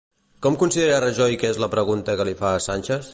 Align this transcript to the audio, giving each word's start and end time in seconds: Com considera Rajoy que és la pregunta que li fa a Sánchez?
Com 0.45 0.55
considera 0.63 1.03
Rajoy 1.03 1.37
que 1.43 1.53
és 1.55 1.61
la 1.65 1.71
pregunta 1.75 2.17
que 2.21 2.29
li 2.31 2.37
fa 2.41 2.55
a 2.55 2.67
Sánchez? 2.71 3.09